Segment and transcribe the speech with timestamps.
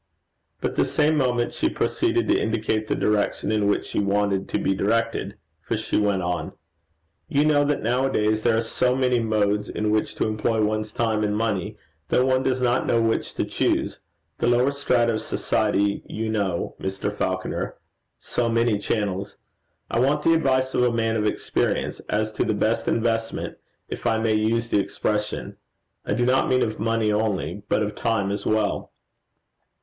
[0.61, 4.57] But the same moment she proceeded to indicate the direction in which she wanted to
[4.57, 6.53] be directed; for she went on:
[7.27, 10.59] 'You know that now a days there are so many modes in which to employ
[10.63, 11.77] one's time and money
[12.09, 13.99] that one does not know which to choose.
[14.39, 17.13] The lower strata of society, you know, Mr.
[17.13, 17.75] Falconer
[18.17, 19.37] so many channels!
[19.91, 24.07] I want the advice of a man of experience, as to the best investment, if
[24.07, 25.57] I may use the expression:
[26.07, 28.91] I do not mean of money only, but of time as well.'